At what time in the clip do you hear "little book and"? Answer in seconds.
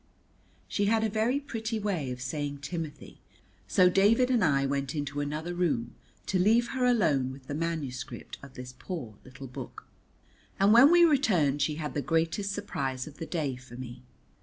9.23-10.73